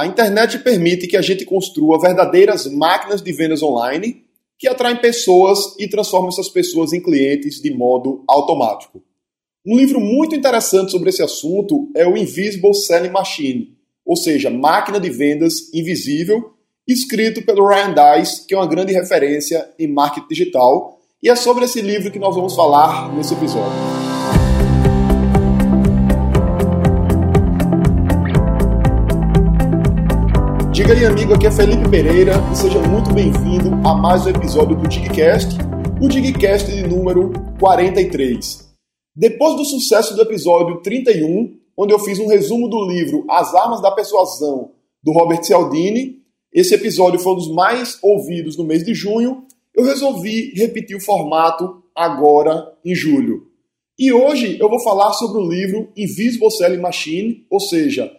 [0.00, 4.24] A internet permite que a gente construa verdadeiras máquinas de vendas online
[4.58, 9.02] que atraem pessoas e transformam essas pessoas em clientes de modo automático.
[9.66, 14.98] Um livro muito interessante sobre esse assunto é o Invisible Selling Machine, ou seja, máquina
[14.98, 16.54] de vendas invisível,
[16.88, 21.66] escrito pelo Ryan Dice, que é uma grande referência em marketing digital, e é sobre
[21.66, 24.09] esse livro que nós vamos falar nesse episódio.
[30.80, 34.74] Diga aí, amigo, aqui é Felipe Pereira e seja muito bem-vindo a mais um episódio
[34.74, 35.58] do Digcast,
[36.00, 38.66] o Digcast de número 43.
[39.14, 43.82] Depois do sucesso do episódio 31, onde eu fiz um resumo do livro As Armas
[43.82, 44.70] da Persuasão,
[45.04, 49.44] do Robert Cialdini, esse episódio foi um dos mais ouvidos no mês de junho,
[49.74, 53.42] eu resolvi repetir o formato agora em julho.
[53.98, 58.10] E hoje eu vou falar sobre o livro Invisible Selling Machine, ou seja,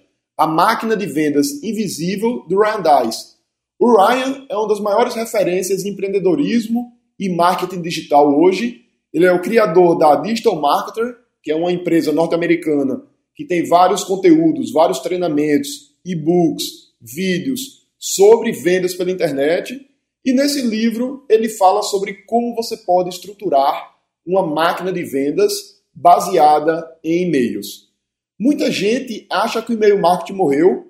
[0.41, 3.35] a máquina de vendas invisível do Ryan Dice.
[3.79, 8.81] O Ryan é uma das maiores referências em empreendedorismo e marketing digital hoje
[9.13, 13.03] ele é o criador da Digital Marketer, que é uma empresa norte-americana
[13.35, 16.65] que tem vários conteúdos, vários treinamentos, e-books,
[16.99, 19.79] vídeos sobre vendas pela internet.
[20.25, 23.91] E nesse livro ele fala sobre como você pode estruturar
[24.25, 25.53] uma máquina de vendas
[25.93, 27.90] baseada em e-mails.
[28.41, 30.87] Muita gente acha que o e-mail marketing morreu,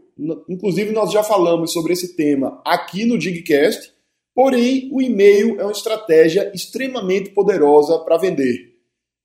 [0.48, 3.92] inclusive nós já falamos sobre esse tema aqui no Digcast,
[4.34, 8.72] Porém, o e-mail é uma estratégia extremamente poderosa para vender.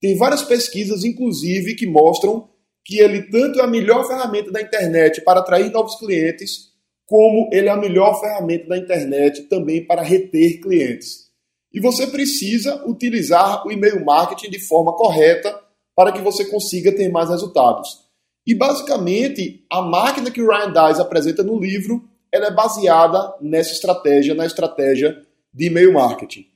[0.01, 2.49] Tem várias pesquisas, inclusive, que mostram
[2.85, 6.73] que ele tanto é a melhor ferramenta da internet para atrair novos clientes,
[7.07, 11.27] como ele é a melhor ferramenta da internet também para reter clientes.
[11.73, 15.57] E você precisa utilizar o e-mail marketing de forma correta
[15.95, 18.06] para que você consiga ter mais resultados.
[18.47, 23.73] E basicamente, a máquina que o Ryan Dice apresenta no livro ela é baseada nessa
[23.73, 25.23] estratégia, na estratégia
[25.53, 26.47] de e-mail marketing.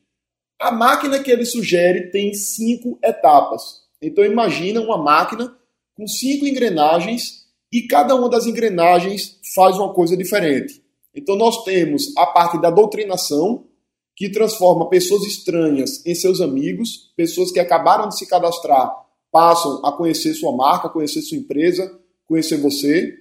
[0.60, 3.62] A máquina que ele sugere tem cinco etapas.
[4.02, 5.56] Então imagina uma máquina
[5.96, 10.82] com cinco engrenagens e cada uma das engrenagens faz uma coisa diferente.
[11.14, 13.66] Então nós temos a parte da doutrinação,
[14.14, 18.94] que transforma pessoas estranhas em seus amigos, pessoas que acabaram de se cadastrar
[19.30, 23.14] passam a conhecer sua marca, conhecer sua empresa, conhecer você.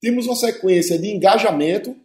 [0.00, 1.96] Temos uma sequência de engajamento,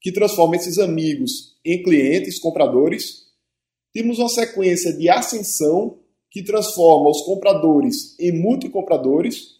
[0.00, 3.26] que transforma esses amigos em clientes, compradores.
[3.92, 5.98] Temos uma sequência de ascensão,
[6.30, 9.56] que transforma os compradores em multicompradores.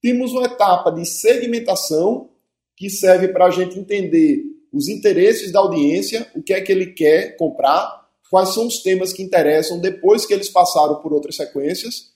[0.00, 2.30] Temos uma etapa de segmentação,
[2.74, 4.42] que serve para a gente entender
[4.72, 9.12] os interesses da audiência, o que é que ele quer comprar, quais são os temas
[9.12, 12.15] que interessam depois que eles passaram por outras sequências.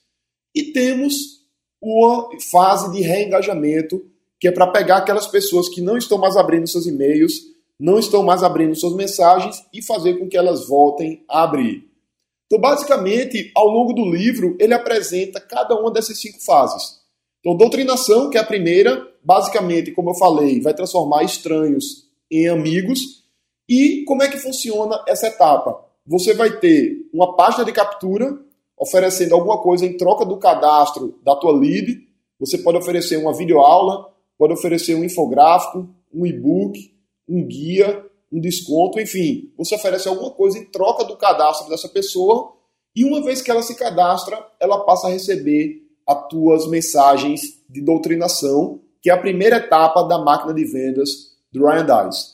[0.55, 1.41] E temos
[1.81, 4.05] uma fase de reengajamento,
[4.39, 7.33] que é para pegar aquelas pessoas que não estão mais abrindo seus e-mails,
[7.79, 11.89] não estão mais abrindo suas mensagens e fazer com que elas voltem a abrir.
[12.45, 16.99] Então, basicamente, ao longo do livro, ele apresenta cada uma dessas cinco fases.
[17.39, 22.99] Então, doutrinação, que é a primeira, basicamente, como eu falei, vai transformar estranhos em amigos.
[23.67, 25.83] E como é que funciona essa etapa?
[26.05, 28.37] Você vai ter uma página de captura
[28.81, 31.99] oferecendo alguma coisa em troca do cadastro da tua lead.
[32.39, 36.91] Você pode oferecer uma videoaula, pode oferecer um infográfico, um e-book,
[37.29, 38.03] um guia,
[38.33, 42.53] um desconto, enfim, você oferece alguma coisa em troca do cadastro dessa pessoa
[42.95, 47.81] e uma vez que ela se cadastra, ela passa a receber as tuas mensagens de
[47.81, 51.09] doutrinação, que é a primeira etapa da máquina de vendas
[51.53, 52.31] do Ryan Dice.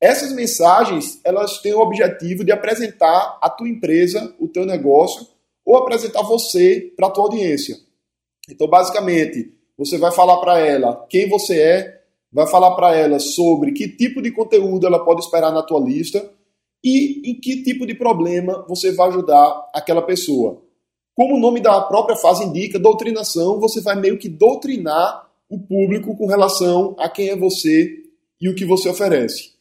[0.00, 5.26] Essas mensagens, elas têm o objetivo de apresentar a tua empresa, o teu negócio,
[5.68, 7.76] ou apresentar você para a tua audiência.
[8.48, 12.00] Então, basicamente, você vai falar para ela quem você é,
[12.32, 16.32] vai falar para ela sobre que tipo de conteúdo ela pode esperar na tua lista
[16.82, 20.62] e em que tipo de problema você vai ajudar aquela pessoa.
[21.14, 26.16] Como o nome da própria fase indica, doutrinação, você vai meio que doutrinar o público
[26.16, 27.94] com relação a quem é você
[28.40, 29.52] e o que você oferece.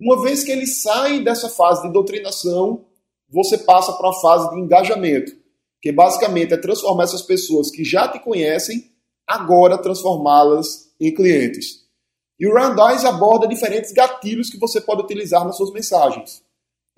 [0.00, 2.85] Uma vez que eles saem dessa fase de doutrinação,
[3.28, 5.32] você passa para a fase de engajamento,
[5.80, 8.90] que basicamente é transformar essas pessoas que já te conhecem
[9.26, 11.84] agora transformá-las em clientes.
[12.38, 16.42] E o Randize aborda diferentes gatilhos que você pode utilizar nas suas mensagens.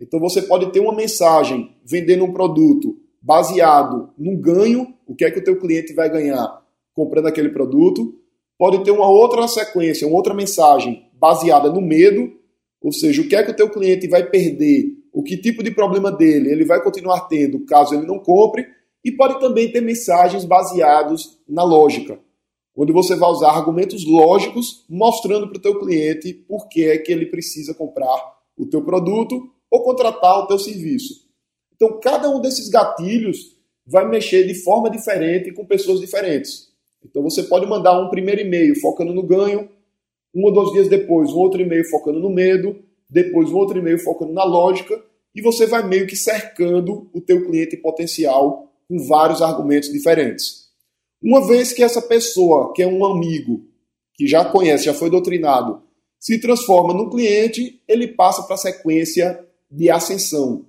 [0.01, 5.31] Então você pode ter uma mensagem vendendo um produto baseado no ganho, o que é
[5.31, 6.63] que o teu cliente vai ganhar
[6.95, 8.15] comprando aquele produto.
[8.59, 12.33] Pode ter uma outra sequência, uma outra mensagem baseada no medo,
[12.81, 15.73] ou seja, o que é que o teu cliente vai perder, o que tipo de
[15.73, 18.69] problema dele ele vai continuar tendo caso ele não compre,
[19.05, 22.21] e pode também ter mensagens baseadas na lógica,
[22.77, 27.11] onde você vai usar argumentos lógicos mostrando para o teu cliente por que é que
[27.11, 28.17] ele precisa comprar
[28.57, 31.27] o teu produto ou contratar o teu serviço.
[31.75, 36.69] Então, cada um desses gatilhos vai mexer de forma diferente com pessoas diferentes.
[37.05, 39.69] Então, você pode mandar um primeiro e-mail focando no ganho,
[40.33, 42.77] um ou dois dias depois, um outro e-mail focando no medo,
[43.11, 47.47] depois um outro e-mail focando na lógica, e você vai meio que cercando o teu
[47.47, 50.69] cliente potencial com vários argumentos diferentes.
[51.23, 53.67] Uma vez que essa pessoa, que é um amigo,
[54.15, 55.83] que já conhece, já foi doutrinado,
[56.19, 60.67] se transforma no cliente, ele passa para a sequência de ascensão,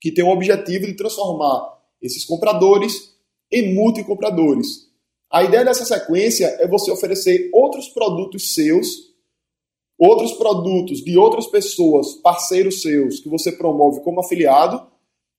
[0.00, 3.14] que tem o objetivo de transformar esses compradores
[3.50, 4.86] em multicompradores.
[5.30, 9.14] A ideia dessa sequência é você oferecer outros produtos seus,
[9.98, 14.86] outros produtos de outras pessoas, parceiros seus, que você promove como afiliado,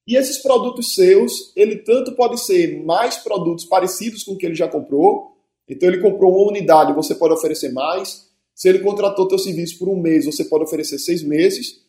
[0.06, 4.54] e esses produtos seus, ele tanto pode ser mais produtos parecidos com o que ele
[4.54, 5.36] já comprou,
[5.68, 8.26] então ele comprou uma unidade, você pode oferecer mais.
[8.54, 11.82] Se ele contratou teu serviço por um mês, você pode oferecer seis meses.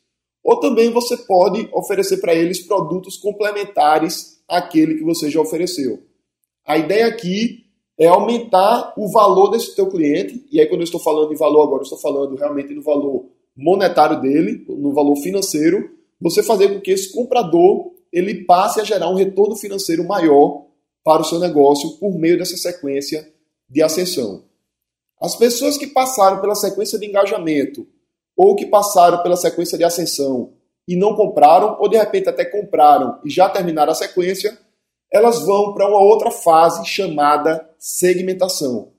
[0.44, 6.04] Ou também você pode oferecer para eles produtos complementares àquele que você já ofereceu.
[6.66, 7.69] A ideia aqui
[8.00, 11.64] é aumentar o valor desse teu cliente, e aí quando eu estou falando de valor
[11.64, 13.26] agora, eu estou falando realmente do valor
[13.56, 19.10] monetário dele, no valor financeiro, você fazer com que esse comprador ele passe a gerar
[19.10, 20.66] um retorno financeiro maior
[21.04, 23.32] para o seu negócio por meio dessa sequência
[23.70, 24.44] de ascensão.
[25.22, 27.86] As pessoas que passaram pela sequência de engajamento
[28.36, 30.54] ou que passaram pela sequência de ascensão
[30.88, 34.58] e não compraram, ou de repente até compraram e já terminaram a sequência,
[35.12, 38.92] elas vão para uma outra fase chamada segmentação.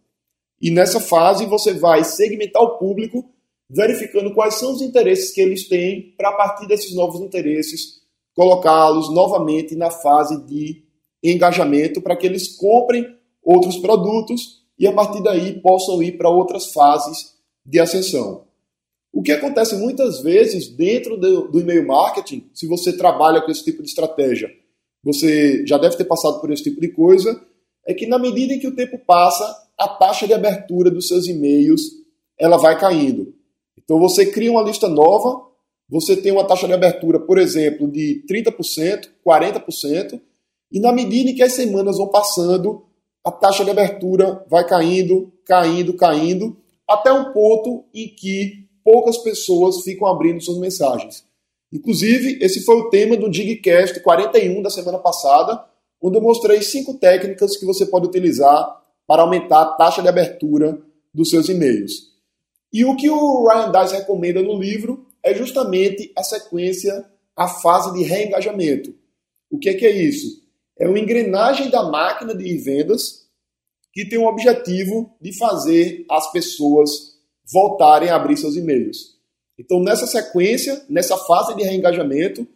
[0.60, 3.30] E nessa fase você vai segmentar o público,
[3.68, 8.00] verificando quais são os interesses que eles têm, para a partir desses novos interesses
[8.34, 10.82] colocá-los novamente na fase de
[11.22, 13.06] engajamento para que eles comprem
[13.42, 17.34] outros produtos e a partir daí possam ir para outras fases
[17.64, 18.44] de ascensão.
[19.12, 23.64] O que acontece muitas vezes dentro do, do e-mail marketing, se você trabalha com esse
[23.64, 24.50] tipo de estratégia,
[25.02, 27.44] você já deve ter passado por esse tipo de coisa,
[27.90, 29.44] é que na medida em que o tempo passa,
[29.76, 31.80] a taxa de abertura dos seus e-mails
[32.38, 33.34] ela vai caindo.
[33.76, 35.42] Então você cria uma lista nova,
[35.88, 40.20] você tem uma taxa de abertura, por exemplo, de 30%, 40%,
[40.70, 42.84] e na medida em que as semanas vão passando,
[43.24, 46.56] a taxa de abertura vai caindo, caindo, caindo,
[46.88, 51.24] até um ponto em que poucas pessoas ficam abrindo suas mensagens.
[51.72, 55.64] Inclusive, esse foi o tema do Digcast 41 da semana passada,
[56.02, 60.80] onde eu mostrei cinco técnicas que você pode utilizar para aumentar a taxa de abertura
[61.12, 62.10] dos seus e-mails.
[62.72, 67.04] E o que o Ryan Dice recomenda no livro é justamente a sequência,
[67.36, 68.94] a fase de reengajamento.
[69.50, 70.40] O que é, que é isso?
[70.78, 73.28] É uma engrenagem da máquina de vendas
[73.92, 76.90] que tem o objetivo de fazer as pessoas
[77.52, 79.18] voltarem a abrir seus e-mails.
[79.58, 82.46] Então, nessa sequência, nessa fase de reengajamento,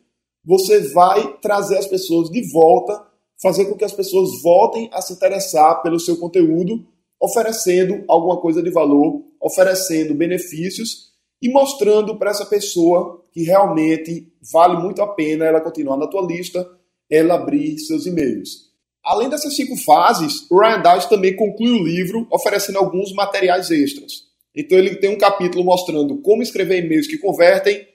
[0.44, 3.04] você vai trazer as pessoas de volta,
[3.40, 6.86] fazer com que as pessoas voltem a se interessar pelo seu conteúdo,
[7.20, 14.76] oferecendo alguma coisa de valor, oferecendo benefícios e mostrando para essa pessoa que realmente vale
[14.76, 16.66] muito a pena ela continuar na tua lista,
[17.10, 18.72] ela abrir seus e-mails.
[19.04, 24.24] Além dessas cinco fases, o Ryan Dice também conclui o livro oferecendo alguns materiais extras.
[24.56, 27.86] Então ele tem um capítulo mostrando como escrever e-mails que convertem,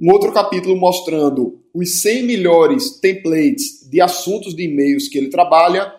[0.00, 5.92] um outro capítulo mostrando os 100 melhores templates de assuntos de e-mails que ele trabalha,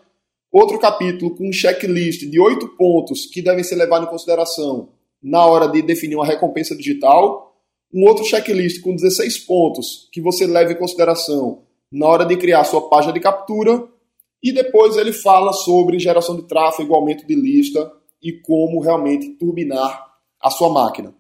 [0.52, 4.90] outro capítulo com um checklist de oito pontos que devem ser levados em consideração
[5.22, 7.58] na hora de definir uma recompensa digital,
[7.94, 12.64] um outro checklist com 16 pontos que você leva em consideração na hora de criar
[12.64, 13.84] sua página de captura,
[14.42, 17.92] e depois ele fala sobre geração de tráfego, aumento de lista
[18.24, 20.08] e como realmente turbinar
[20.42, 21.14] a sua máquina.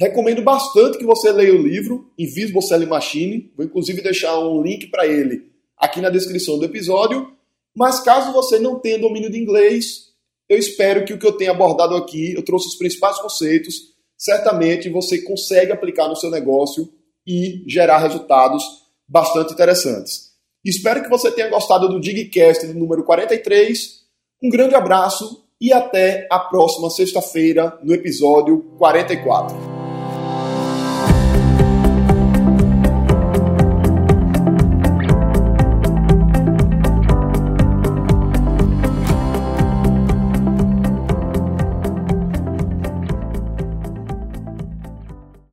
[0.00, 4.86] Recomendo bastante que você leia o livro Invisible Selling Machine, vou inclusive deixar um link
[4.86, 7.30] para ele aqui na descrição do episódio,
[7.76, 10.06] mas caso você não tenha domínio de inglês,
[10.48, 13.74] eu espero que o que eu tenho abordado aqui, eu trouxe os principais conceitos,
[14.16, 16.90] certamente você consegue aplicar no seu negócio
[17.26, 18.64] e gerar resultados
[19.06, 20.30] bastante interessantes.
[20.64, 24.00] Espero que você tenha gostado do Digcast de número 43.
[24.42, 29.79] Um grande abraço e até a próxima sexta-feira no episódio 44.